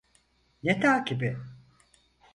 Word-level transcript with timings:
Ne 0.63 0.79
takibi? 0.79 1.37